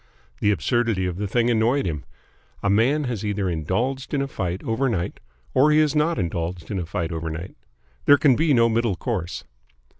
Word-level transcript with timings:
The 0.39 0.49
absurdity 0.49 1.05
of 1.05 1.17
the 1.17 1.27
thing 1.27 1.51
annoyed 1.51 1.85
him. 1.85 2.05
A 2.63 2.71
man 2.71 3.03
has 3.03 3.23
either 3.23 3.47
indulged 3.47 4.15
in 4.15 4.21
a 4.23 4.27
fight 4.27 4.63
overnight 4.63 5.19
or 5.53 5.69
he 5.69 5.77
has 5.77 5.93
not 5.95 6.17
indulged 6.17 6.71
in 6.71 6.79
a 6.79 6.87
fight 6.87 7.11
overnight. 7.11 7.55
There 8.05 8.17
can 8.17 8.35
be 8.35 8.51
no 8.51 8.67
middle 8.67 8.95
course. 8.95 9.43